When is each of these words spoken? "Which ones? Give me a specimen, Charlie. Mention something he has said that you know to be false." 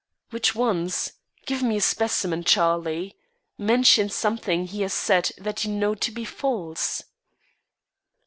"Which 0.31 0.55
ones? 0.55 1.11
Give 1.45 1.61
me 1.61 1.77
a 1.77 1.81
specimen, 1.81 2.43
Charlie. 2.43 3.19
Mention 3.59 4.09
something 4.09 4.65
he 4.65 4.81
has 4.81 4.93
said 4.95 5.29
that 5.37 5.63
you 5.63 5.71
know 5.71 5.93
to 5.93 6.11
be 6.11 6.25
false." 6.25 7.03